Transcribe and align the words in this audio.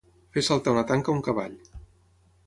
Fer 0.35 0.41
saltar 0.45 0.71
una 0.75 0.83
tanca 0.91 1.13
a 1.13 1.15
un 1.17 1.21
cavall. 1.27 1.59